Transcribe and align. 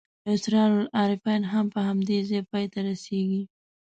اسرار 0.33 0.71
العارفین 0.79 1.41
هم 1.51 1.65
په 1.73 1.79
همدې 1.87 2.17
ځای 2.29 2.41
پای 2.51 2.65
ته 2.73 2.79
رسېږي. 2.89 3.43